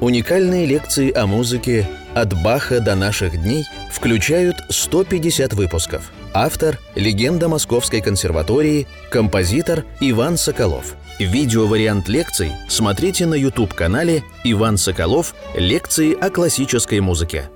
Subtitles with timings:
[0.00, 6.12] Уникальные лекции о музыке «От Баха до наших дней» включают 150 выпусков.
[6.32, 10.94] Автор– легенда Московской консерватории, композитор Иван Соколов.
[11.18, 15.34] Видеовариант лекций смотрите на YouTube-канале «Иван Соколов.
[15.56, 17.50] Лекции о классической музыке».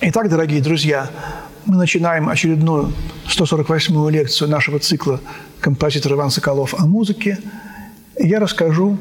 [0.00, 1.08] Итак, дорогие друзья,
[1.66, 2.92] мы начинаем очередную
[3.28, 5.20] 148-ю лекцию нашего цикла
[5.60, 7.38] «Композитор Иван Соколов о музыке».
[8.18, 8.98] Я расскажу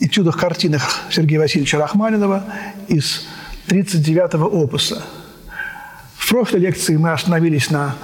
[0.00, 2.44] о этюдах, картинах Сергея Васильевича Рахманинова
[2.88, 3.26] из
[3.68, 5.02] 39-го опуса.
[6.16, 7.94] В прошлой лекции мы остановились на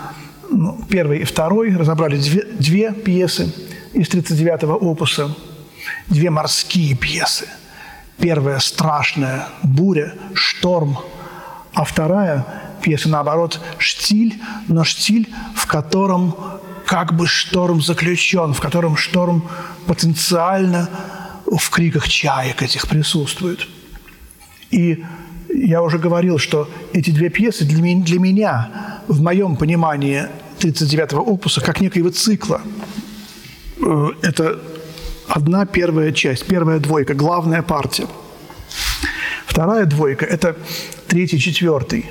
[0.50, 3.52] ну, первой и второй, разобрали две, две пьесы
[3.92, 5.34] из 39-го опуса,
[6.08, 7.46] две морские пьесы.
[8.18, 10.98] Первая «Страшная буря», «Шторм»,
[11.72, 12.44] а вторая
[12.82, 16.34] пьеса, наоборот, «Штиль», но штиль, в котором
[16.84, 19.48] как бы шторм заключен, в котором шторм
[19.86, 20.90] потенциально
[21.58, 23.66] в криках чаек этих присутствует.
[24.70, 25.04] И
[25.52, 28.70] я уже говорил, что эти две пьесы для, меня, для меня
[29.08, 30.28] в моем понимании
[30.60, 32.62] 39-го опуса, как некоего цикла.
[33.84, 34.60] Э, это
[35.26, 38.06] одна первая часть, первая двойка, главная партия.
[39.46, 40.56] Вторая двойка– это
[41.08, 42.06] третий, четвертый.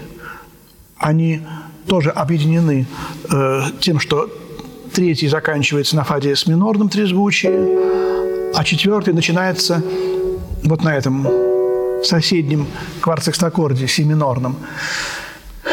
[0.98, 1.42] Они
[1.88, 2.86] тоже объединены
[3.32, 4.30] э, тем, что
[4.94, 8.09] третий заканчивается на фаде с минорным трезвучием,
[8.54, 9.84] а четвертый начинается
[10.64, 11.28] вот на этом
[12.04, 12.68] соседнем
[13.02, 14.58] кварцекстаккорде, си минорном.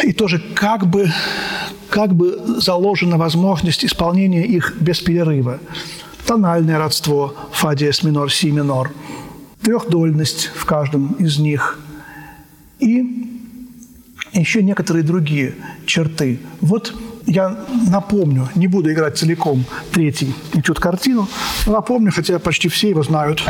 [0.03, 1.11] И тоже как бы,
[1.89, 5.59] как бы заложена возможность исполнения их без перерыва.
[6.27, 8.93] Тональное родство фа диез минор, си минор.
[9.63, 11.79] Трехдольность в каждом из них.
[12.79, 13.33] И
[14.33, 15.55] еще некоторые другие
[15.87, 16.41] черты.
[16.61, 16.95] Вот
[17.27, 17.57] я
[17.91, 21.29] напомню, не буду играть целиком третий этюд картину,
[21.67, 23.43] напомню, хотя почти все его знают.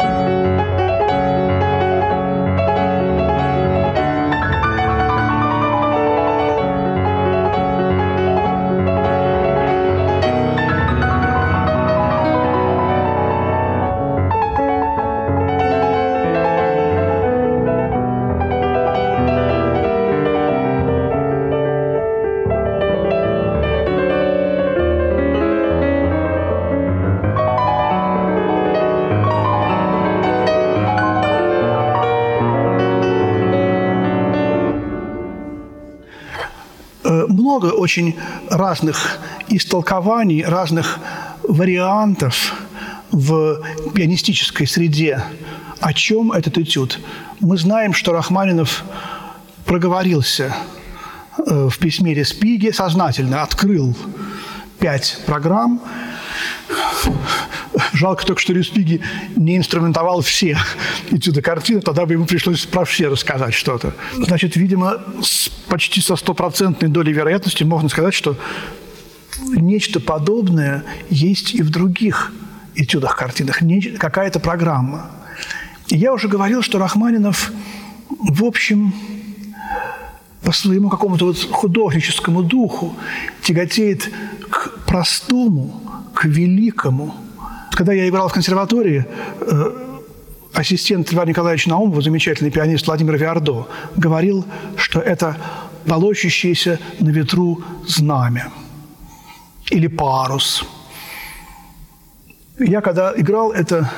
[37.57, 38.15] Много очень
[38.51, 39.19] разных
[39.49, 40.99] истолкований, разных
[41.43, 42.53] вариантов
[43.11, 43.63] в
[43.95, 45.23] пианистической среде.
[45.81, 47.01] О чем этот этюд?
[47.41, 48.85] Мы знаем, что Рахманинов
[49.65, 50.55] проговорился
[51.39, 53.97] э, в письме Респиге, сознательно открыл
[54.79, 55.81] пять программ,
[57.97, 59.01] Жалко только, что Респиги
[59.37, 60.59] не инструментовал все
[61.11, 63.95] этюды картины, тогда бы ему пришлось про все рассказать что-то.
[64.19, 68.37] Значит, видимо, с почти со стопроцентной долей вероятности можно сказать, что
[69.55, 72.33] нечто подобное есть и в других
[72.75, 73.61] этюдах, картинах,
[73.99, 75.11] какая-то программа.
[75.89, 77.51] Я уже говорил, что Рахманинов,
[78.11, 78.93] в общем,
[80.43, 82.95] по своему какому-то вот художническому духу
[83.43, 84.11] тяготеет
[84.51, 85.81] к простому,
[86.15, 87.15] к великому.
[87.77, 89.05] Когда я играл в консерватории,
[89.39, 89.73] э,
[90.55, 94.47] ассистент Льва Николаевича Наумова, замечательный пианист Владимир Виардо, говорил,
[94.79, 95.37] что это
[95.85, 98.51] волочащееся на ветру знамя
[99.71, 100.65] или парус.
[102.59, 103.93] Я когда играл это,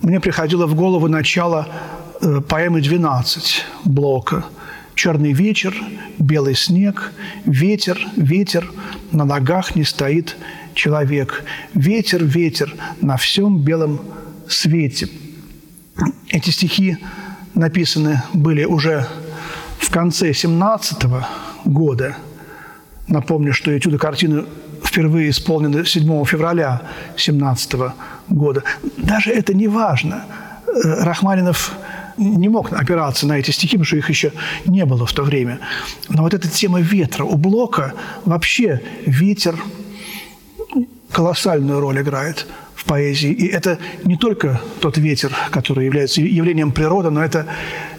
[0.00, 1.66] мне приходило в голову начало
[2.20, 4.44] э, поэмы «12» Блока.
[5.02, 5.74] «Черный вечер,
[6.20, 7.12] белый снег,
[7.44, 8.70] ветер, ветер,
[9.10, 10.36] на ногах не стоит
[10.74, 11.42] человек.
[11.74, 14.00] Ветер, ветер на всем белом
[14.46, 15.08] свете».
[16.28, 16.98] Эти стихи
[17.52, 19.08] написаны были уже
[19.80, 21.02] в конце 17
[21.64, 22.16] года.
[23.08, 24.44] Напомню, что этюды картины
[24.84, 26.80] впервые исполнены 7 февраля
[27.16, 27.74] 17
[28.28, 28.62] года.
[28.98, 30.26] Даже это не важно.
[30.68, 31.72] Э, Рахманинов
[32.22, 34.32] не мог опираться на эти стихи, потому что их еще
[34.66, 35.60] не было в то время.
[36.08, 37.94] Но вот эта тема ветра у Блока
[38.24, 39.56] вообще ветер
[41.10, 42.46] колоссальную роль играет–
[42.82, 43.30] в поэзии.
[43.30, 47.46] И это не только тот ветер, который является явлением природы, но это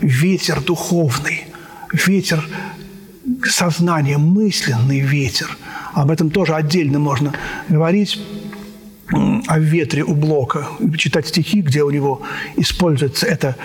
[0.01, 1.45] ветер духовный,
[1.94, 2.44] ветер
[3.45, 5.57] сознания, мысленный ветер.
[5.94, 7.33] Об этом тоже отдельно можно
[7.69, 8.19] говорить
[9.48, 10.68] о ветре у Блока,
[10.98, 12.21] читать стихи, где у него
[12.57, 13.56] используется это,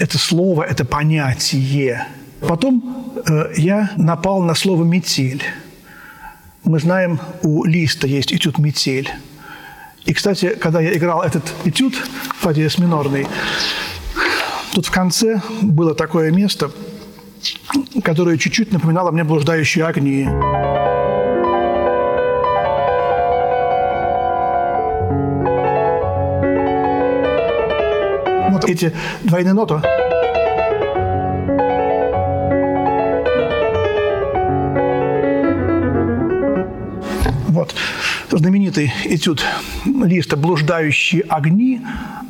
[0.00, 2.06] это слово, это понятие.
[2.40, 5.42] Потом э, я напал на слово «метель».
[6.64, 9.10] Мы знаем, у Листа есть этюд «Метель».
[10.06, 11.94] И, кстати, когда я играл этот этюд,
[12.38, 13.26] фа диез минорный,
[14.72, 16.70] Тут в конце было такое место,
[18.04, 20.28] которое чуть-чуть напоминало мне блуждающие огни.
[28.70, 29.82] Эти двойные ноты.
[37.48, 37.74] Вот
[38.30, 39.42] знаменитый этюд
[39.84, 41.80] Листа «Блуждающие огни».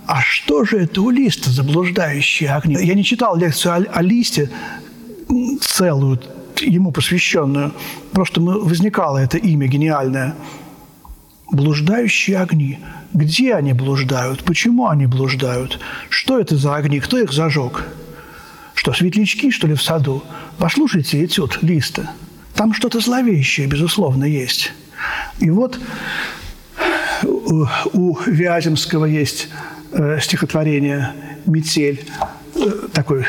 [0.07, 2.77] А что же это у Листа за блуждающие огни?
[2.81, 4.51] Я не читал лекцию о, о Листе
[5.61, 6.19] целую,
[6.61, 7.73] ему посвященную.
[8.13, 10.35] Просто возникало это имя гениальное.
[11.51, 12.79] Блуждающие огни.
[13.13, 14.45] Где они блуждают?
[14.45, 15.81] Почему они блуждают?
[16.09, 17.01] Что это за огни?
[17.01, 17.85] Кто их зажег?
[18.75, 20.23] Что, светлячки, что ли, в саду?
[20.59, 22.13] Послушайте этюд Листа.
[22.55, 24.73] Там что-то зловещее, безусловно, есть.
[25.39, 25.79] И вот
[27.93, 29.49] у Вяземского есть
[29.93, 31.13] э, стихотворение
[31.47, 32.05] «Метель»,
[32.55, 32.61] э,
[32.93, 33.27] такой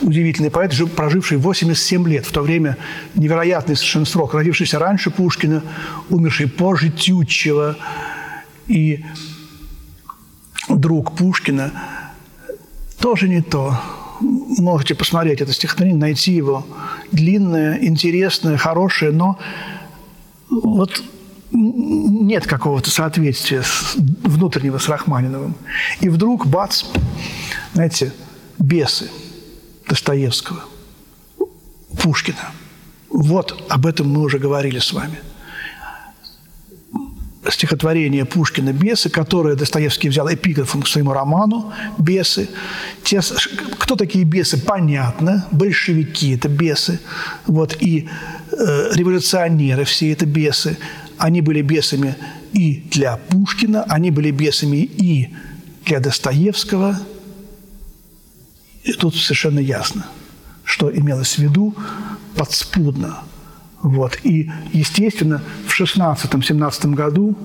[0.00, 2.76] удивительный поэт, проживший 87 лет, в то время
[3.14, 5.62] невероятный совершенно срок, родившийся раньше Пушкина,
[6.10, 7.76] умерший позже Тютчева,
[8.66, 9.04] и
[10.68, 11.72] друг Пушкина,
[12.98, 13.78] тоже не то.
[14.20, 16.66] Можете посмотреть это стихотворение, найти его.
[17.12, 19.38] Длинное, интересное, хорошее, но
[20.50, 21.02] вот
[21.52, 23.62] нет какого-то соответствия
[24.24, 25.54] внутреннего с Рахманиновым.
[26.00, 26.84] И вдруг, бац,
[27.74, 28.12] знаете,
[28.58, 29.10] бесы
[29.88, 30.64] Достоевского,
[32.02, 32.52] Пушкина.
[33.10, 35.18] Вот об этом мы уже говорили с вами.
[37.48, 42.48] Стихотворение Пушкина «Бесы», которое Достоевский взял эпиграфом к своему роману «Бесы».
[43.04, 43.20] Те,
[43.78, 44.60] кто такие бесы?
[44.60, 45.46] Понятно.
[45.52, 46.98] Большевики– это бесы.
[47.46, 48.08] Вот, и
[48.50, 50.76] э, революционеры все это бесы–
[51.18, 52.14] они были бесами
[52.52, 55.30] и для Пушкина, они были бесами и
[55.84, 56.98] для Достоевского.
[58.86, 60.06] И тут совершенно ясно,
[60.62, 61.74] что имелось в виду
[62.36, 63.18] подспудно.
[63.82, 64.20] Вот.
[64.22, 67.36] И, естественно, в 16-17 году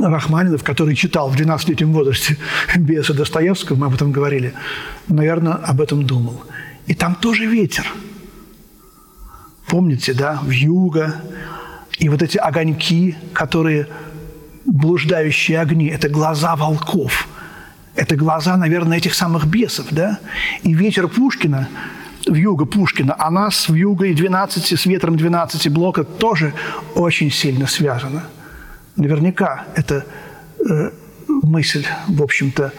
[0.00, 2.38] Рахманинов, который читал в 12-летнем возрасте
[2.76, 4.54] Беса Достоевского, мы об этом говорили,
[5.06, 6.42] наверное, об этом думал.
[6.86, 7.86] И там тоже ветер.
[9.68, 11.16] Помните, да, в юго,
[11.98, 13.86] и вот эти огоньки, которые
[14.64, 17.28] блуждающие огни, это глаза волков.
[17.94, 20.18] Это глаза, наверное, этих самых бесов, да?
[20.62, 21.68] И ветер Пушкина,
[22.26, 26.54] в юго Пушкина, а нас в юго и 12, с ветром 12 блока тоже
[26.94, 28.24] очень сильно связано.
[28.96, 30.06] Наверняка эта
[30.58, 30.90] э,
[31.42, 32.72] мысль, в общем-то,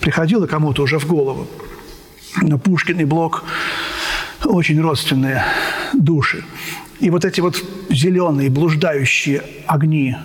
[0.00, 1.46] приходила кому-то уже в голову.
[2.40, 3.44] Но Пушкин и Блок
[4.44, 5.44] очень родственные
[5.92, 6.44] души.
[7.00, 10.16] И вот эти вот зеленые блуждающие огни,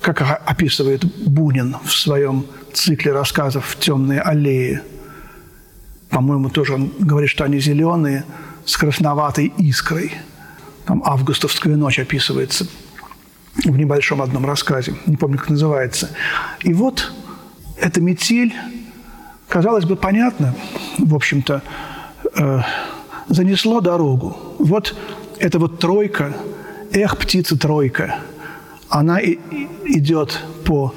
[0.00, 4.82] как описывает Бунин в своем цикле рассказов «Темные аллеи»,
[6.10, 8.24] по-моему, тоже он говорит, что они зеленые
[8.64, 10.12] с красноватой искрой.
[10.84, 12.66] Там «Августовская ночь» описывается
[13.64, 16.10] в небольшом одном рассказе, не помню, как называется.
[16.62, 17.12] И вот
[17.76, 18.54] эта метель,
[19.48, 20.54] казалось бы, понятно,
[20.98, 21.62] в общем-то,
[22.34, 22.60] э,
[23.28, 24.36] занесло дорогу.
[24.58, 24.96] Вот
[25.38, 26.34] эта вот тройка,
[26.92, 28.18] эх, птица тройка,
[28.88, 29.38] она и,
[29.84, 30.94] идет по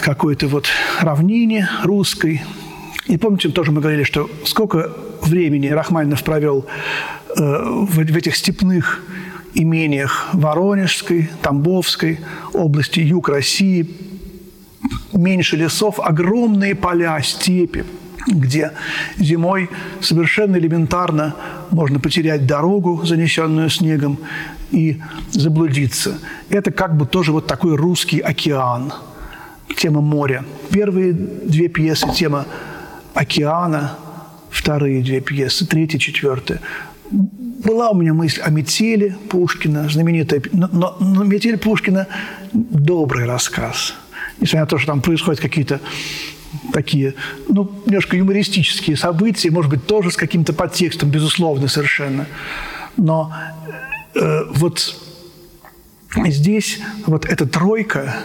[0.00, 0.66] какой-то вот
[1.00, 2.42] равнине русской.
[3.06, 4.90] И помните, тоже мы говорили, что сколько
[5.22, 6.66] времени Рахманинов провел
[7.36, 9.02] э, в, в этих степных
[9.54, 12.20] имениях Воронежской, Тамбовской
[12.52, 13.88] области, юг России,
[15.12, 17.84] меньше лесов, огромные поля, степи–
[18.28, 18.72] где
[19.18, 21.34] зимой совершенно элементарно
[21.70, 24.18] можно потерять дорогу, занесенную снегом,
[24.70, 26.18] и заблудиться.
[26.50, 28.92] Это как бы тоже вот такой русский океан,
[29.76, 30.44] тема моря.
[30.70, 32.46] Первые две пьесы– тема
[33.14, 33.96] океана,
[34.50, 36.60] вторые две пьесы, третья, четвертая.
[37.10, 42.06] Была у меня мысль о метели Пушкина, знаменитая, но, но, но метель Пушкина–
[42.52, 43.94] добрый рассказ.
[44.40, 45.80] Несмотря на то, что там происходят какие-то
[46.72, 47.14] такие,
[47.48, 52.26] ну, немножко юмористические события, может быть, тоже с каким-то подтекстом, безусловно, совершенно.
[52.96, 53.32] Но
[54.14, 54.96] э, вот
[56.26, 58.16] здесь вот эта тройка,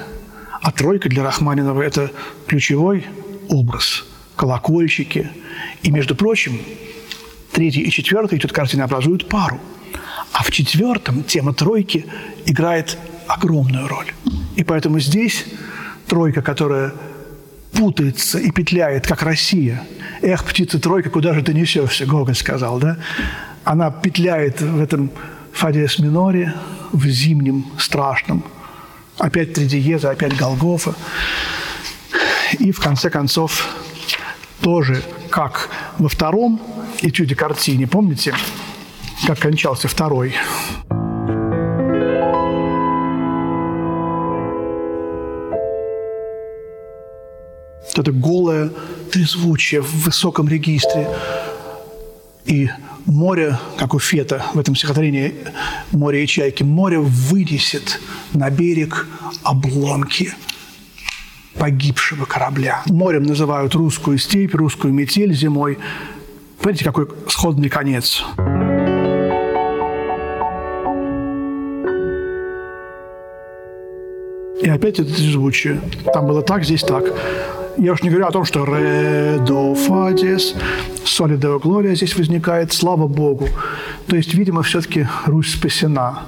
[0.63, 2.09] а тройка для Рахманинова– это
[2.47, 3.05] ключевой
[3.49, 4.05] образ,
[4.37, 5.29] колокольчики.
[5.81, 6.57] И, между прочим,
[7.51, 9.59] третий и четвертый тут картины образуют пару.
[10.31, 12.05] А в четвертом тема тройки
[12.45, 14.13] играет огромную роль.
[14.55, 15.45] И поэтому здесь
[16.07, 16.93] тройка, которая
[17.73, 19.83] путается и петляет, как Россия.
[20.21, 22.97] «Эх, птица-тройка, куда же ты несешься?»– Гоголь сказал, да?
[23.65, 25.11] Она петляет в этом
[25.51, 26.53] фадес миноре,
[26.93, 28.45] в зимнем страшном.
[29.17, 30.95] Опять три диеза, опять Голгофа.
[32.59, 33.67] И в конце концов
[34.61, 36.61] тоже, как во втором
[37.01, 38.35] этюде картине, помните,
[39.25, 40.35] как кончался второй?
[48.03, 48.69] это голое
[49.11, 51.07] трезвучие в высоком регистре.
[52.45, 52.69] И
[53.05, 55.35] море, как у Фета в этом стихотворении
[55.91, 57.99] «Море и чайки», море вынесет
[58.33, 59.07] на берег
[59.43, 60.33] обломки
[61.57, 62.81] погибшего корабля.
[62.87, 65.77] Морем называют русскую степь, русскую метель зимой.
[66.59, 68.23] Понимаете, какой сходный конец.
[74.61, 75.81] И опять это звучие.
[76.13, 77.03] Там было так, здесь так.
[77.77, 80.55] Я уж не говорю о том, что ре, до, фа, диез,
[81.05, 83.49] соли, део, глория здесь возникает, слава Богу.
[84.07, 86.23] То есть, видимо, все-таки Русь спасена.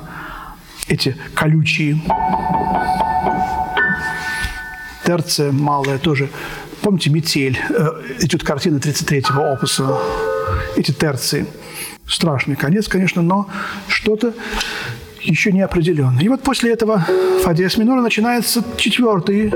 [0.88, 2.00] Эти колючие
[5.06, 6.30] терция малая тоже.
[6.82, 7.60] Помните метель,
[8.20, 9.98] этюд картины 33-го опуса,
[10.76, 11.48] эти терции.
[12.08, 13.50] Страшный конец, конечно, но
[13.88, 14.34] что-то
[15.22, 16.20] еще не определенно.
[16.20, 17.04] И вот после этого
[17.44, 19.52] фа диез минора начинается четвертый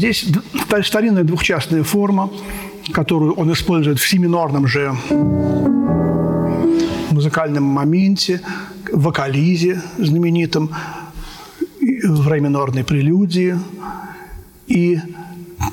[0.00, 0.24] Здесь
[0.82, 2.30] старинная двухчастная форма,
[2.90, 4.96] которую он использует в семинорном же
[7.10, 8.40] музыкальном моменте,
[8.90, 10.70] вокализе знаменитом,
[12.02, 13.58] в ре минорной прелюдии.
[14.68, 14.98] И,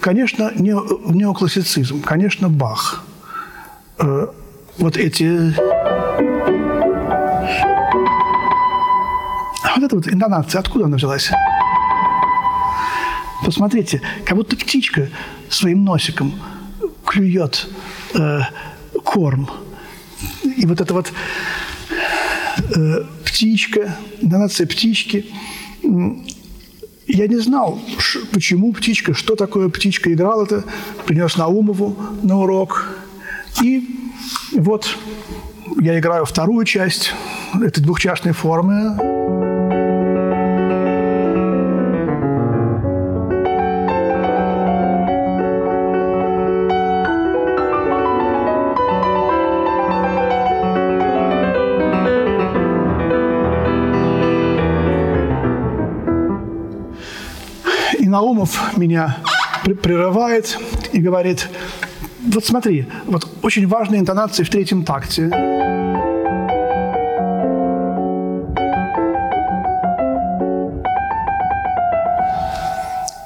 [0.02, 0.76] конечно, не,
[1.10, 3.06] неоклассицизм, конечно, Бах.
[3.98, 4.28] Э,
[4.78, 5.54] вот эти...
[9.64, 11.32] А вот эта вот интонация, откуда она взялась?
[13.44, 15.10] Посмотрите, как будто птичка
[15.50, 16.34] своим носиком
[17.06, 17.68] клюет
[18.14, 18.40] э,
[19.04, 19.50] корм.
[20.44, 21.12] И вот эта вот
[22.76, 25.28] э, птичка, интонация птички.
[27.08, 27.80] Я не знал,
[28.34, 30.12] почему птичка, что такое птичка.
[30.12, 30.64] Играл это,
[31.06, 32.98] принес Наумову на урок.
[33.62, 33.88] И
[34.54, 34.98] вот
[35.80, 37.14] я играю вторую часть
[37.54, 39.57] этой двухчастной формы.
[58.38, 59.18] Наумов меня
[59.82, 60.60] прерывает
[60.94, 61.50] и говорит,
[62.20, 65.24] вот смотри, вот очень важная интонация в третьем такте.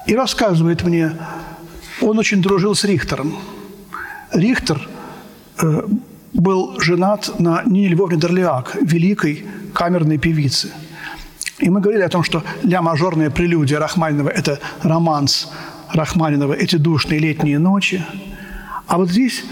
[0.08, 1.12] И рассказывает мне,
[2.00, 3.36] он очень дружил с Рихтером.
[4.32, 4.88] Рихтер
[5.62, 5.82] э,
[6.32, 10.70] был женат на Нине Львовне Дорлиак, великой камерной певице–
[11.62, 15.50] и мы говорили о том, что ля-мажорная прелюдия Рахманинова– это романс
[15.94, 18.04] Рахманинова «Эти душные летние ночи».
[18.88, 19.44] А вот здесь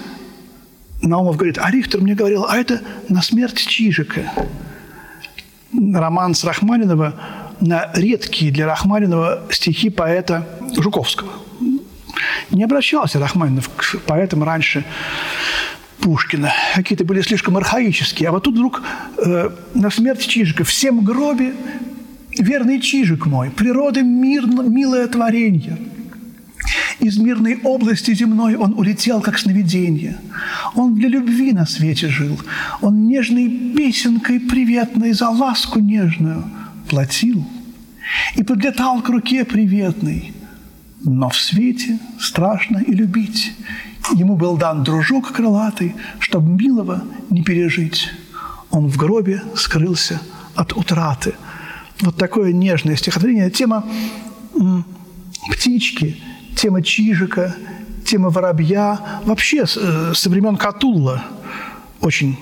[1.01, 4.31] Наумов говорит, а Рихтер мне говорил, а это на смерть Чижика.
[5.71, 7.13] Роман с Рахманинова
[7.59, 11.31] на редкие для Рахманинова стихи поэта Жуковского.
[12.49, 14.83] Не обращался Рахманинов к поэтам раньше
[16.01, 16.51] Пушкина.
[16.75, 18.29] Какие-то были слишком архаические.
[18.29, 18.81] А вот тут вдруг
[19.17, 21.53] э, на смерть Чижика всем гробе
[22.37, 25.77] верный чижик мой, природы мир, милое творение.
[26.99, 30.17] Из мирной области земной он улетел, как сновидение.
[30.75, 32.39] Он для любви на свете жил.
[32.81, 36.43] Он нежной песенкой приветной за ласку нежную
[36.89, 37.45] платил.
[38.35, 40.33] И подлетал к руке приветной.
[41.03, 43.53] Но в свете страшно и любить.
[44.13, 48.09] Ему был дан дружок крылатый, чтоб милого не пережить.
[48.71, 50.21] Он в гробе скрылся
[50.55, 51.35] от утраты–
[52.01, 53.49] вот такое нежное стихотворение.
[53.49, 53.85] Тема
[55.51, 56.17] птички,
[56.55, 57.55] тема чижика,
[58.05, 59.21] тема воробья.
[59.25, 61.23] Вообще э, со времен Катулла
[62.01, 62.37] очень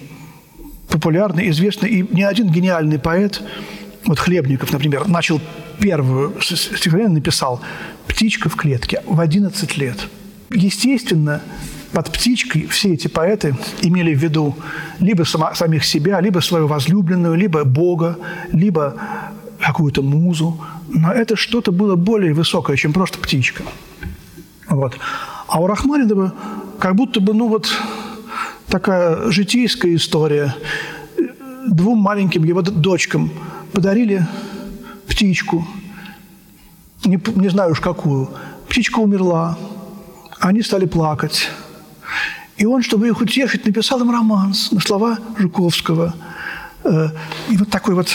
[0.90, 1.90] популярный, известный.
[1.90, 3.42] И не один гениальный поэт,
[4.06, 5.42] вот Хлебников, например, начал
[5.80, 7.62] первую стихотворение, написал
[8.08, 10.08] «Птичка в клетке» в 11 лет.
[10.50, 11.42] Естественно,
[11.92, 14.56] под птичкой все эти поэты имели в виду
[15.00, 18.18] либо сама, самих себя, либо свою возлюбленную, либо Бога,
[18.52, 18.96] либо
[19.60, 23.64] какую-то музу, но это что-то было более высокое, чем просто птичка.
[24.70, 24.98] Вот.
[25.48, 26.34] А у Рахманинова
[26.80, 27.70] как будто бы, ну вот,
[28.68, 30.56] такая житейская история.
[31.68, 33.32] Двум маленьким его дочкам
[33.74, 34.26] подарили
[35.08, 35.66] птичку,
[37.06, 38.30] не, не знаю уж какую.
[38.70, 39.58] Птичка умерла,
[40.40, 41.50] они стали плакать.
[42.58, 46.16] И он, чтобы их утешить, написал им романс на слова Жуковского.
[46.84, 47.10] Э,
[47.50, 48.10] и вот такой вот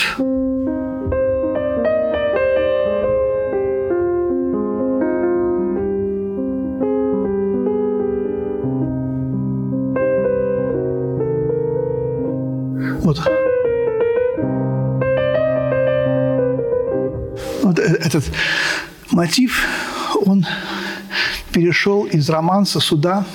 [13.13, 13.31] Вот.
[17.61, 18.25] Вот э, этот
[19.11, 19.63] мотив,
[20.25, 20.45] он
[21.51, 23.25] перешел из романса сюда,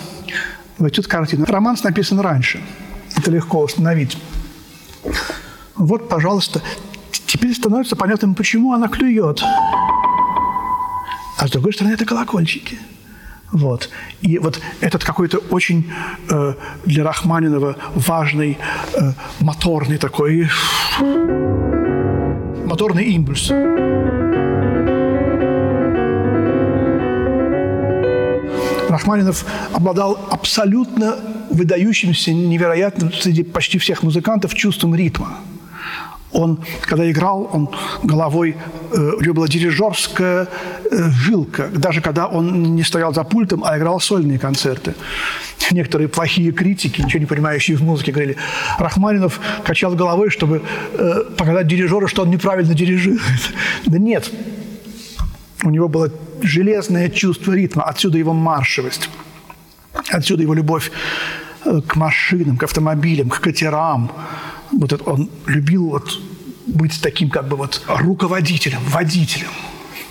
[0.78, 1.44] в эту картину.
[1.46, 2.60] Романс написан раньше.
[3.16, 4.16] Это легко установить.
[5.76, 6.60] Вот, пожалуйста,
[7.10, 9.42] теперь становится понятным, почему она клюет.
[11.38, 12.78] А с другой стороны, это колокольчики–
[13.52, 13.88] вот.
[14.20, 15.90] И вот этот какой-то очень
[16.30, 18.58] э, для Рахманинова важный
[18.94, 20.48] э, моторный такой
[22.66, 23.50] моторный импульс.
[28.90, 31.16] Рахманинов обладал абсолютно
[31.50, 35.38] выдающимся, невероятным среди почти всех музыкантов чувством ритма.
[36.32, 37.70] Он, когда играл, он
[38.02, 38.56] головой,
[38.92, 40.48] э, у него была дирижерская
[40.90, 44.94] э, жилка, даже когда он не стоял за пультом, а играл сольные концерты.
[45.70, 48.36] Некоторые плохие критики, ничего не понимающие в музыке, говорили,
[48.78, 53.22] Рахманинов качал головой, чтобы э, показать дирижеру, что он неправильно дирижирует.
[53.86, 54.30] Да нет,
[55.64, 56.10] у него было
[56.42, 59.08] железное чувство ритма, отсюда его маршевость,
[60.10, 60.90] отсюда его любовь
[61.64, 64.10] э, к машинам, к автомобилям, к катерам,
[64.72, 66.20] вот это, он любил вот
[66.66, 69.48] быть таким как бы вот руководителем, водителем.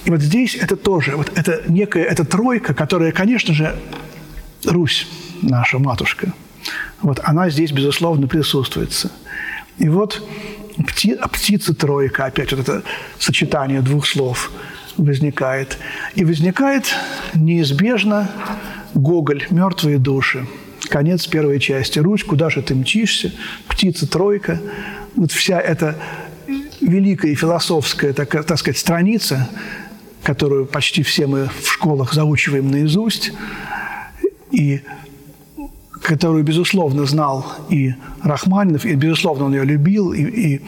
[0.05, 3.77] И вот здесь это тоже, вот это некая, эта тройка, которая, конечно же,
[4.65, 5.07] Русь,
[5.41, 6.33] наша матушка,
[7.01, 9.11] вот она здесь, безусловно, присутствуется.
[9.77, 10.23] И вот
[10.87, 12.83] пти, птица-тройка, опять вот это
[13.19, 14.51] сочетание двух слов
[14.97, 15.77] возникает.
[16.15, 16.95] И возникает
[17.35, 18.29] неизбежно
[18.93, 20.47] Гоголь «Мертвые души»,
[20.89, 21.99] конец первой части.
[21.99, 23.31] Русь, куда же ты мчишься?
[23.67, 24.61] Птица-тройка.
[25.15, 25.95] Вот вся эта
[26.81, 29.49] великая философская, так, так сказать, страница,
[30.23, 33.33] которую почти все мы в школах заучиваем наизусть,
[34.51, 34.81] и
[36.01, 40.13] которую, безусловно, знал и Рахманинов, и, безусловно, он ее любил.
[40.13, 40.61] И, и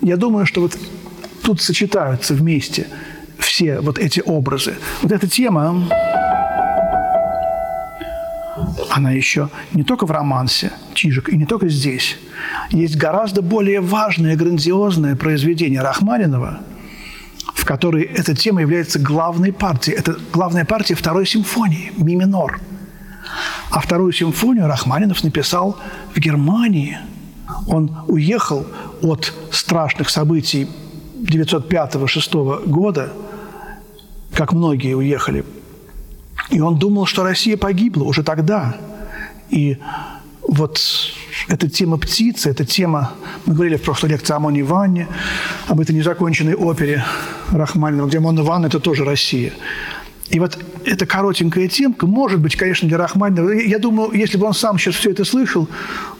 [0.00, 0.76] я думаю, что вот
[1.42, 2.86] тут сочетаются вместе
[3.38, 4.74] все вот эти образы.
[5.02, 5.88] Вот эта тема
[8.90, 12.18] она еще не только в романсе «Чижик» и не только здесь.
[12.70, 16.60] Есть гораздо более важное, грандиозное произведение Рахманинова,
[17.54, 19.96] в которой эта тема является главной партией.
[19.96, 22.60] Это главная партия второй симфонии, ми минор.
[23.70, 25.78] А вторую симфонию Рахманинов написал
[26.12, 26.98] в Германии.
[27.68, 28.66] Он уехал
[29.02, 30.68] от страшных событий
[31.22, 33.12] 905-6 года,
[34.34, 35.44] как многие уехали
[36.50, 38.76] и он думал, что Россия погибла уже тогда.
[39.50, 39.78] И
[40.46, 40.80] вот
[41.48, 43.12] эта тема птицы, эта тема,
[43.46, 45.06] мы говорили в прошлой лекции о Моне Ванне,
[45.68, 47.04] об этой незаконченной опере
[47.50, 49.52] Рахманинова, где Мона Ванна– это тоже Россия.
[50.30, 54.54] И вот эта коротенькая темка, может быть, конечно, для Рахманинова, я думаю, если бы он
[54.54, 55.68] сам сейчас все это слышал,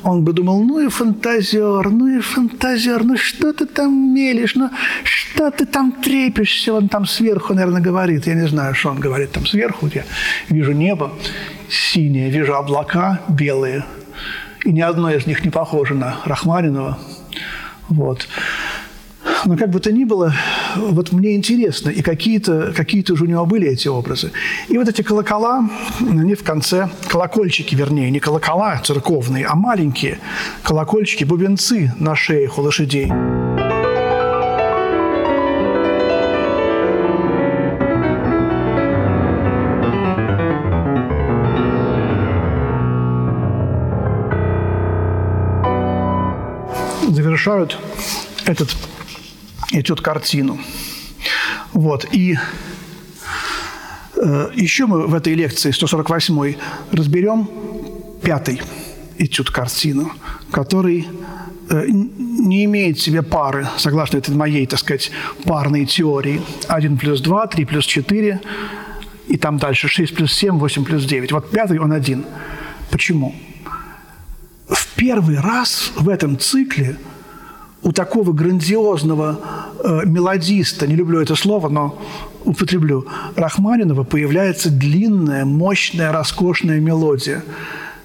[0.03, 4.69] он бы думал, ну и фантазер, ну и фантазер, ну что ты там мелешь, ну
[5.05, 8.27] что ты там трепишься, он там сверху, наверное, говорит.
[8.27, 9.89] Я не знаю, что он говорит там сверху.
[9.95, 10.05] Я
[10.49, 11.13] вижу небо
[11.69, 13.85] синее, вижу облака белые,
[14.65, 16.99] и ни одно из них не похоже на Рахманинова.
[17.89, 18.27] Вот.
[19.45, 20.35] Но как бы то ни было,
[20.77, 24.33] вот мне интересно, и какие-то какие уже у него были эти образы.
[24.69, 25.69] И вот эти колокола,
[26.01, 30.19] они в конце, колокольчики, вернее, не колокола церковные, а маленькие
[30.63, 33.11] колокольчики, бубенцы на шеях у лошадей.
[47.41, 47.79] завершают
[48.45, 48.77] этот
[49.71, 50.59] этюд картину.
[51.73, 52.07] Вот.
[52.13, 52.37] И
[54.17, 56.55] э, еще мы в этой лекции 148
[56.93, 57.49] разберем
[58.23, 58.61] пятый
[59.19, 60.13] этюд картину,
[60.51, 61.07] который
[61.69, 65.11] э, не имеет в себе пары, согласно этой моей, так сказать,
[65.45, 66.41] парной теории.
[66.69, 68.41] 1 плюс 2, 3 плюс 4,
[69.29, 71.33] и там дальше 6 плюс 7, 8 плюс 9.
[71.33, 72.25] Вот пятый он один.
[72.91, 73.35] Почему?
[74.69, 76.97] В первый раз в этом цикле–
[77.83, 79.41] у такого грандиозного
[79.83, 81.99] э, мелодиста, не люблю это слово, но
[82.45, 87.43] употреблю, Рахманинова появляется длинная, мощная, роскошная мелодия,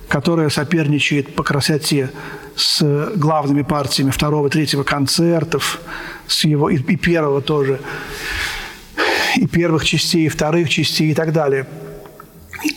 [0.08, 2.12] которая соперничает по красоте
[2.56, 5.82] с главными партиями второго, третьего концертов,
[6.28, 7.82] с его и, и первого тоже,
[9.36, 11.68] и первых частей, и вторых частей и так далее.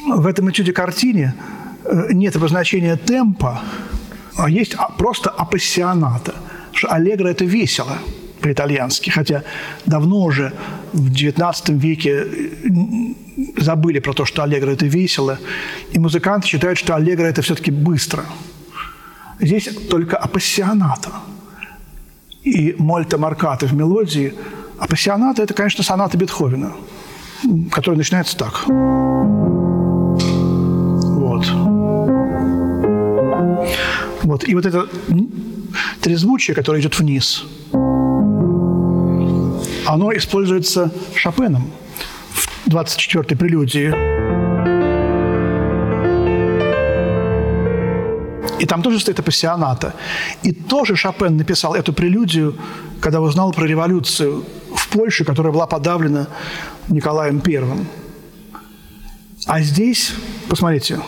[0.09, 1.35] В этом этюде картине
[1.85, 3.61] э, нет обозначения темпа,
[4.37, 6.35] а есть просто апассионата.
[6.79, 7.99] Что аллегро– это весело–
[8.41, 9.43] по-итальянски, хотя
[9.87, 10.53] давно уже
[10.93, 12.27] в XIX веке э,
[13.57, 15.39] забыли про то, что аллегро– это весело,
[15.91, 18.25] и музыканты считают, что аллегро– это все-таки быстро.
[19.41, 21.11] Здесь только апассионата.
[22.45, 24.33] И мольта марката в мелодии.
[24.79, 26.73] Апассионата– это, конечно, соната Бетховена,
[27.73, 28.69] которая начинается так.
[31.17, 31.45] Вот.
[34.23, 34.49] Вот.
[34.49, 34.87] И вот это
[36.01, 37.45] трезвучие, которое идет вниз–
[39.89, 41.71] оно используется Шопеном
[42.67, 43.89] в 24-й прелюдии.
[48.61, 49.95] И там тоже стоит апассионата.
[50.43, 52.55] И тоже Шопен написал эту прелюдию,
[53.01, 56.27] когда узнал про революцию в Польше, которая была подавлена
[56.89, 57.87] Николаем Первым.
[59.47, 60.13] А здесь,
[60.49, 60.99] посмотрите,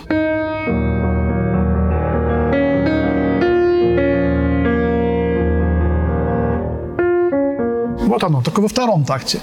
[8.10, 9.38] Вот оно, только во втором такте.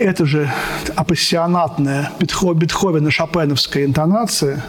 [0.00, 0.50] Это же
[0.96, 4.64] апассионатная Бетховена-Шопеновская интонация.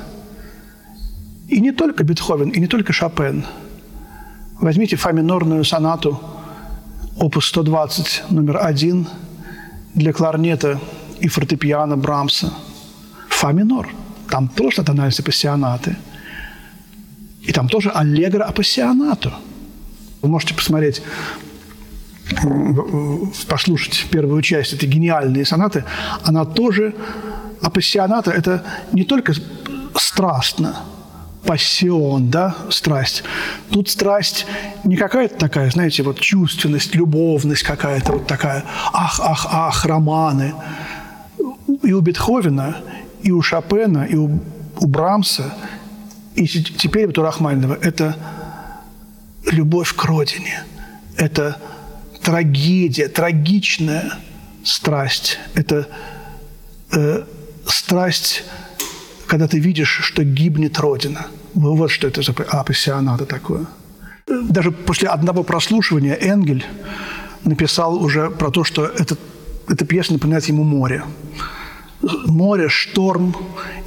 [1.47, 3.45] И не только Бетховен, и не только Шопен.
[4.61, 6.21] Возьмите фа минорную сонату,
[7.17, 9.07] опус 120, номер один,
[9.95, 10.79] для кларнета
[11.19, 12.53] и фортепиано Брамса.
[13.29, 13.89] Фа минор.
[14.29, 15.95] Там тоже тональность апассионаты.
[17.41, 19.33] И там тоже аллегро апассионату.
[20.21, 21.01] Вы можете посмотреть
[23.47, 25.83] послушать первую часть этой гениальной сонаты,
[26.23, 26.95] она тоже
[27.61, 29.33] апассионата– это не только
[29.95, 30.75] страстно,
[31.45, 33.23] пассион, да, страсть.
[33.71, 34.45] Тут страсть
[34.83, 38.63] не какая-то такая, знаете, вот чувственность, любовность какая-то вот такая,
[38.93, 40.53] ах, ах, ах, романы.
[41.83, 42.77] И у Бетховена,
[43.21, 44.39] и у Шопена, и у,
[44.79, 45.53] у Брамса,
[46.35, 48.15] и теперь вот у Рахманинова– это
[49.51, 50.63] любовь к родине,
[51.15, 51.57] это
[52.27, 54.11] трагедия, трагичная
[54.65, 55.39] страсть.
[55.53, 55.87] Это
[56.91, 57.23] э,
[57.65, 58.43] страсть,
[59.27, 61.27] когда ты видишь, что гибнет Родина.
[61.53, 63.65] Вот что это за апассионата такое.
[64.27, 66.65] Даже после одного прослушивания Энгель
[67.45, 69.19] написал уже про то, что этот,
[69.69, 71.03] эта пьеса напоминает ему море.
[72.01, 73.35] Море, шторм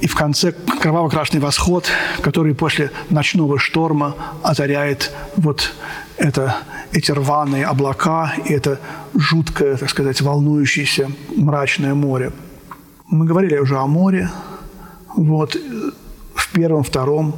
[0.01, 1.87] и в конце кроваво-красный восход,
[2.21, 5.73] который после ночного шторма озаряет вот
[6.17, 6.57] это,
[6.91, 8.79] эти рваные облака и это
[9.13, 12.33] жуткое, так сказать, волнующееся мрачное море.
[13.07, 14.29] Мы говорили уже о море,
[15.15, 15.55] вот,
[16.35, 17.35] в первом, втором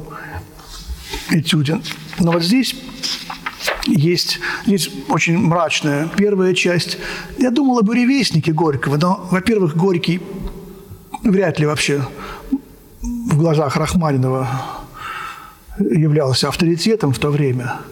[1.30, 1.80] этюде.
[2.18, 2.74] Но вот здесь
[3.86, 6.98] есть, здесь очень мрачная первая часть.
[7.38, 10.20] Я думал об буревестнике Горького, но, во-первых, Горький
[11.24, 12.02] вряд ли вообще
[13.02, 14.48] в глазах Рахманинова
[15.78, 17.74] являлся авторитетом в то время–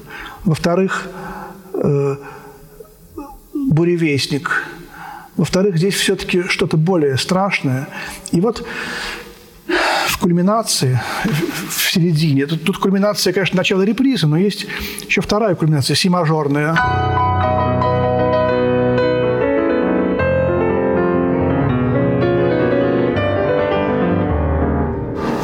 [0.45, 1.09] во-вторых,
[1.75, 2.17] э,
[3.55, 4.67] буревестник.
[5.37, 7.89] Во-вторых, здесь все-таки что-то более страшное.
[8.33, 8.67] И вот
[10.09, 14.67] в кульминации, в середине, тут, тут кульминация, конечно, начало репризы, но есть
[15.07, 16.77] еще вторая кульминация, си-мажорная.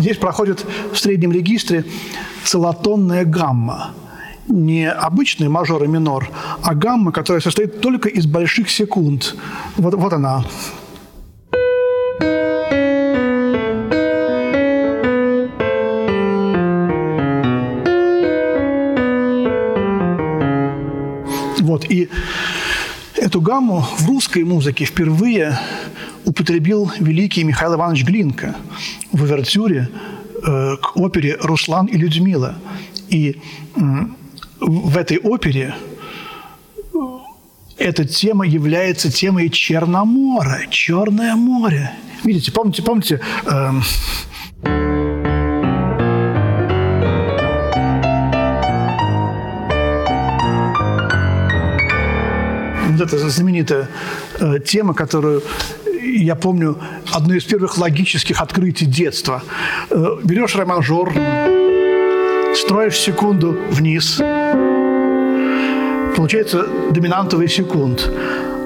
[0.08, 1.84] Здесь проходит в среднем регистре
[2.42, 3.90] целотонная гамма–
[4.48, 6.30] не обычный мажор и минор,
[6.62, 9.36] а гамма, которая состоит только из больших секунд.
[9.76, 10.46] Вот, вот она.
[21.60, 22.08] Вот, и
[23.14, 25.58] эту гамму в русской музыке впервые
[26.28, 28.54] употребил великий Михаил Иванович Глинка
[29.12, 29.88] в увертюре
[30.44, 32.58] э, к опере «Руслан и Людмила».
[33.08, 33.40] И
[34.60, 35.74] в этой опере
[37.78, 41.92] эта тема является темой Черномора, Черное море.
[42.24, 43.82] Видите, помните, помните, эм...
[52.98, 53.88] вот эта знаменитая
[54.40, 55.42] э, тема, которую
[56.16, 56.78] я помню,
[57.12, 59.42] одно из первых логических открытий детства.
[59.90, 61.12] Э, берешь ромажор,
[62.54, 64.20] строишь секунду вниз–
[66.18, 68.10] получается доминантовый секунд.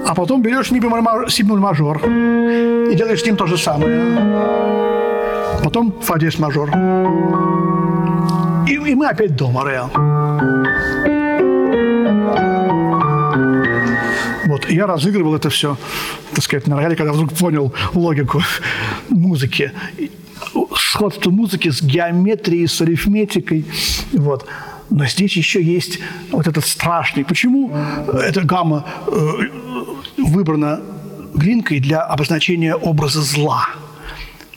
[0.07, 4.01] А потом берешь ми бемоль, си бемоль мажор и делаешь с ним то же самое.
[5.63, 6.69] Потом фа мажор.
[8.67, 9.83] И, и мы опять дома, ре.
[14.69, 15.77] И я разыгрывал это все,
[16.33, 18.41] так сказать, на рояле, когда вдруг понял логику
[19.09, 19.71] музыки.
[20.75, 23.65] Сходство музыки с геометрией, с арифметикой.
[24.11, 24.47] Вот.
[24.89, 25.99] Но здесь еще есть
[26.31, 27.25] вот этот страшный.
[27.25, 27.75] Почему
[28.13, 29.11] эта гамма э,
[30.17, 30.81] выбрана
[31.33, 33.69] Глинкой для обозначения образа зла?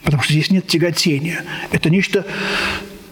[0.02, 1.42] Потому что здесь нет тяготения.
[1.72, 2.26] Это нечто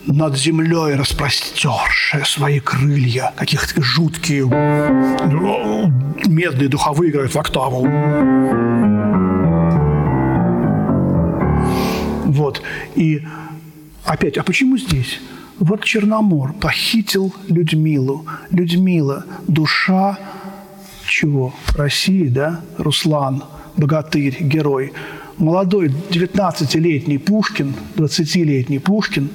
[0.06, 4.44] над землей распростершее свои крылья, каких-то жуткие
[6.26, 7.86] медные духовые играют в октаву.
[12.26, 12.62] Вот.
[12.94, 13.22] И
[14.04, 15.20] опять, а почему здесь?
[15.58, 18.26] Вот Черномор похитил Людмилу.
[18.50, 20.18] Людмила– душа
[21.06, 21.54] чего?
[21.76, 22.60] России, да?
[22.78, 23.44] Руслан,
[23.76, 24.92] богатырь, герой.
[25.38, 29.28] Молодой 19-летний Пушкин, 20-летний Пушкин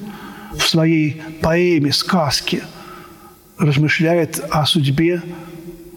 [0.59, 2.63] в своей поэме, сказке
[3.57, 5.21] размышляет о судьбе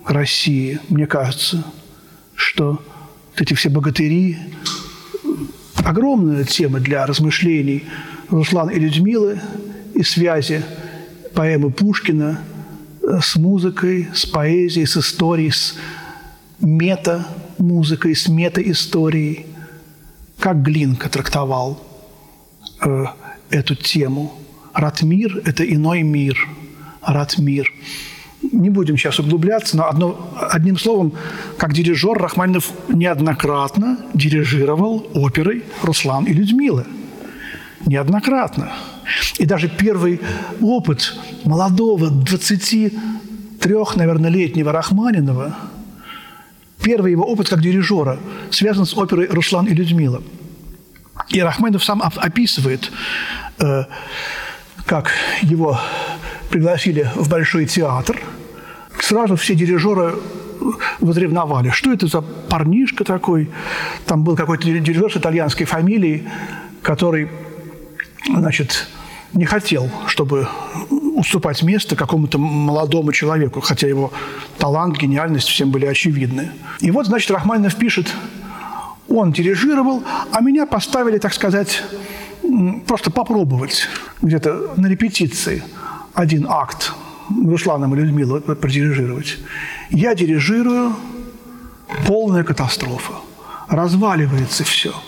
[0.06, 0.80] России.
[0.88, 1.64] Мне кажется,
[2.34, 2.82] что
[3.36, 4.38] эти все богатыри–
[5.84, 7.84] огромная тема для размышлений
[8.30, 9.40] Руслан и Людмилы–
[9.94, 10.64] и связи
[11.34, 12.40] поэмы Пушкина
[13.20, 15.76] с музыкой, с поэзией, с историей, с
[16.60, 19.46] мета-музыкой, с мета-историей.
[20.38, 21.80] Как Глинка трактовал
[22.84, 23.04] э,
[23.50, 24.32] эту тему.
[24.74, 26.48] Ратмир– это иной мир.
[27.02, 27.72] Ратмир.
[28.50, 31.12] Не будем сейчас углубляться, но одно, одним словом,
[31.58, 36.84] как дирижер Рахманинов неоднократно дирижировал оперой «Руслан и Людмила».
[37.86, 38.72] Неоднократно.
[39.38, 40.20] И даже первый
[40.60, 42.90] опыт молодого, 23,
[43.96, 45.56] наверное, летнего Рахманинова,
[46.82, 48.18] первый его опыт как дирижера
[48.50, 50.22] связан с оперой «Руслан и Людмила».
[51.28, 52.90] И Рахманинов сам описывает,
[53.58, 53.84] э,
[54.92, 55.80] как его
[56.50, 58.20] пригласили в Большой театр.
[59.00, 60.16] Сразу все дирижеры
[61.00, 61.70] возревновали.
[61.70, 63.48] Что это за парнишка такой?
[64.04, 66.28] Там был какой-то дирижер с итальянской фамилией,
[66.82, 67.30] который,
[68.28, 68.86] значит,
[69.32, 70.46] не хотел, чтобы
[71.16, 74.12] уступать место какому-то молодому человеку, хотя его
[74.58, 76.50] талант, гениальность всем были очевидны.
[76.80, 78.12] И вот, значит, Рахманинов пишет,
[79.08, 80.02] он дирижировал,
[80.32, 81.82] а меня поставили, так сказать,
[82.86, 83.88] просто попробовать
[84.20, 85.62] где-то на репетиции
[86.14, 86.92] один акт
[87.46, 89.38] Русланом и Людмилой продирижировать.
[89.90, 90.94] Я дирижирую,
[92.06, 93.14] полная катастрофа.
[93.68, 94.92] Разваливается все–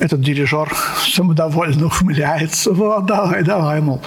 [0.00, 0.72] этот дирижер
[1.04, 2.72] самодовольно ухмыляется.
[2.72, 4.00] Вот, давай, давай, мол.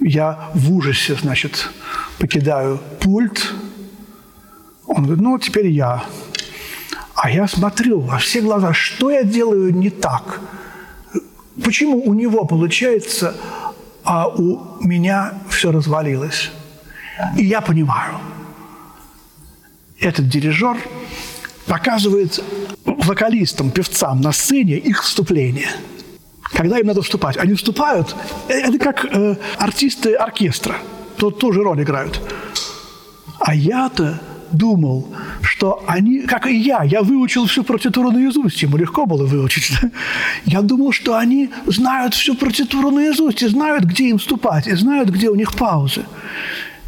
[0.00, 1.68] Я в ужасе, значит,
[2.18, 3.52] покидаю пульт.
[4.86, 6.04] Он говорит, ну, теперь я.
[7.20, 10.40] А я смотрю во все глаза, что я делаю не так?
[11.64, 13.34] Почему у него получается,
[14.04, 16.52] а у меня все развалилось?
[17.36, 18.14] И я понимаю,
[19.98, 20.76] этот дирижер
[21.66, 22.40] показывает
[22.84, 25.70] вокалистам, певцам на сцене их вступление.
[26.52, 28.14] Когда им надо вступать, они вступают,
[28.48, 30.76] э, это как э, артисты оркестра,
[31.16, 32.22] тут тоже роль играют.
[33.40, 34.20] А я-то
[34.52, 35.08] думал,
[35.42, 39.72] что они, как и я, я выучил всю партитуру наизусть, ему легко было выучить.
[40.44, 45.10] Я думал, что они знают всю партитуру наизусть и знают, где им вступать, и знают,
[45.10, 46.04] где у них паузы.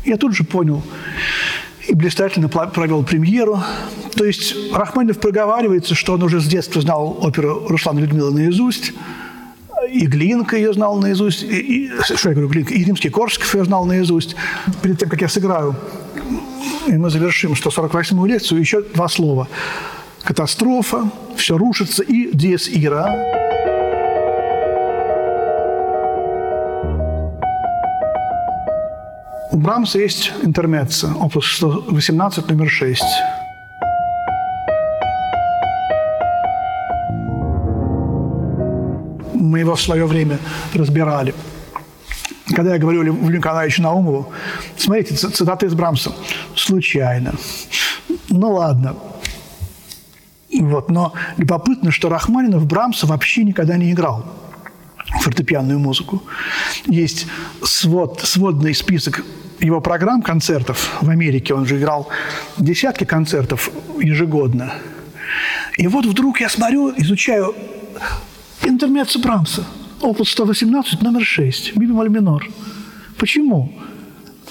[0.05, 0.83] Я тут же понял,
[1.89, 3.63] и блистательно провел премьеру.
[4.15, 8.93] То есть Рахманинов проговаривается, что он уже с детства знал оперу Руслана Людмила наизусть,
[9.91, 13.65] и Глинка ее знал наизусть, и, и, что я говорю, Глинка, и Римский Корсков ее
[13.65, 14.37] знал наизусть.
[14.83, 15.75] Перед тем, как я сыграю,
[16.87, 19.49] и мы завершим 148-ю лекцию, еще два слова.
[20.23, 23.15] Катастрофа, все рушится, и диез ира.
[29.53, 33.03] У Брамса есть интермеца, опус 118, номер 6.
[39.35, 40.39] Мы его в свое время
[40.75, 41.35] разбирали.
[42.55, 44.33] Когда я говорю Льву Николаевичу Наумову,
[44.77, 46.13] смотрите, цитаты из Брамса,
[46.57, 47.35] случайно.
[48.29, 48.97] Ну ладно.
[50.53, 54.25] Вот, но любопытно, что Рахманинов Брамса вообще никогда не играл
[55.21, 56.23] фортепианную музыку.
[56.87, 57.27] Есть
[57.63, 59.25] свод, сводный список
[59.61, 61.55] его программ концертов в Америке.
[61.55, 62.09] Он же играл
[62.59, 64.73] десятки концертов ежегодно.
[65.77, 67.55] И вот вдруг я смотрю, изучаю
[68.63, 69.65] интермеццо Брамса,
[70.01, 72.47] опус 118, номер 6, ми бемоль минор.
[73.19, 73.73] Почему?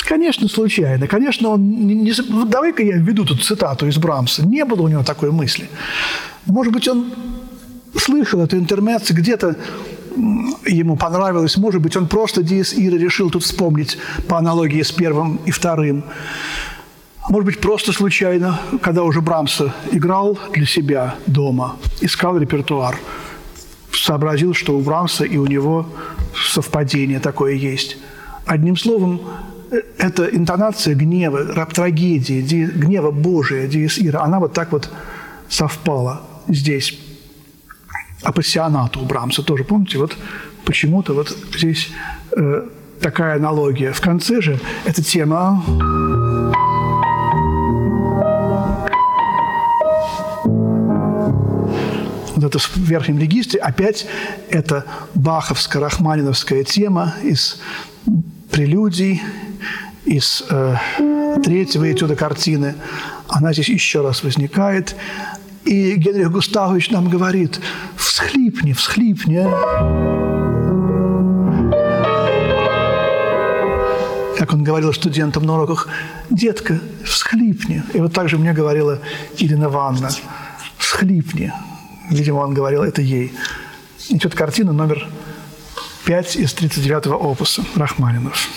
[0.09, 1.07] Конечно, случайно.
[1.07, 2.11] Конечно, он не, не,
[2.45, 4.43] давай-ка я введу тут цитату из Брамса.
[4.43, 5.69] Не было у него такой мысли.
[6.47, 7.13] Может быть, он
[7.95, 9.55] слышал эту интермецию, где-то
[10.65, 11.57] ему понравилось.
[11.57, 16.03] Может быть, он просто Диес Ира решил тут вспомнить по аналогии с первым и вторым.
[17.29, 22.97] Может быть, просто случайно, когда уже Брамса играл для себя дома, искал репертуар,
[23.91, 25.85] сообразил, что у Брамса и у него
[26.33, 27.97] совпадение такое есть.
[28.47, 29.21] Одним словом,
[29.97, 34.89] эта интонация гнева, трагедии, гнева Божия, Диес Ира, она вот так вот
[35.47, 36.99] совпала здесь.
[38.21, 40.17] Апассионату у Брамса тоже, помните, вот
[40.65, 41.89] почему-то вот здесь
[42.35, 42.67] э,
[42.99, 43.93] такая аналогия.
[43.93, 45.63] В конце же эта тема
[52.35, 54.05] вот это в верхнем регистре, опять
[54.49, 57.61] это баховско-рахманиновская тема из
[58.51, 59.21] прелюдий,
[60.05, 60.75] из э,
[61.43, 62.75] третьего этюда картины.
[63.27, 64.95] Она здесь еще раз возникает.
[65.65, 67.59] И Генрих Густавович нам говорит,
[67.95, 69.47] всхлипни, всхлипни.
[74.37, 75.89] Как он говорил студентам на уроках,
[76.29, 77.83] детка, всхлипни.
[77.93, 78.99] И вот так же мне говорила
[79.37, 80.09] Ирина Ивановна,
[80.77, 81.51] всхлипни.
[82.09, 83.33] Видимо, он говорил это ей.
[84.07, 85.07] Идет картина номер
[86.05, 88.49] 5 из 39-го опуса Рахманинов.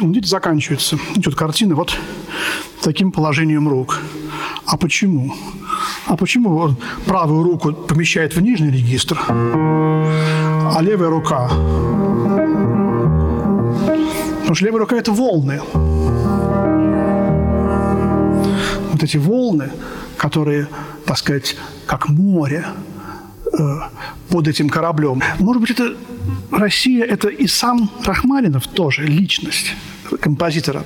[0.00, 0.98] Видите, заканчивается.
[1.14, 1.96] Идет картина вот
[2.82, 4.00] таким положением рук.
[4.66, 5.34] А почему?
[6.06, 6.74] А почему
[7.06, 11.48] правую руку помещает в нижний регистр, а левая рука?
[14.40, 15.60] Потому что левая рука– это волны.
[18.92, 19.70] Вот эти волны,
[20.16, 20.68] которые,
[21.06, 21.56] так сказать,
[21.86, 22.66] как море
[23.58, 23.78] э,
[24.28, 25.22] под этим кораблем.
[25.38, 25.94] Может быть, это
[26.50, 29.74] Россия– это и сам Рахманинов тоже личность
[30.20, 30.84] композитора.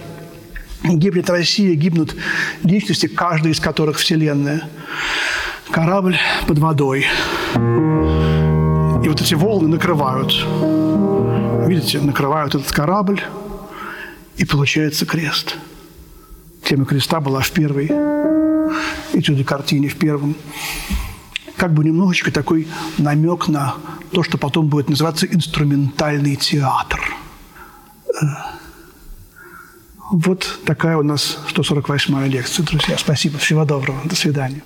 [0.84, 2.14] Гибнет Россия, гибнут
[2.62, 4.68] личности, каждая из которых вселенная.
[5.70, 6.16] Корабль
[6.46, 7.06] под водой.
[9.04, 10.32] И вот эти волны накрывают.
[11.66, 13.20] Видите, накрывают этот корабль,
[14.36, 15.56] и получается крест.
[16.62, 17.90] Тема креста была в первой
[19.12, 20.36] этюде картине, в первом.
[21.56, 23.76] Как бы немножечко такой намек на
[24.12, 27.00] то, что потом будет называться инструментальный театр.
[30.10, 32.96] Вот такая у нас 148-я лекция, друзья.
[32.98, 33.38] Спасибо.
[33.38, 33.98] Всего доброго.
[34.04, 34.62] До свидания.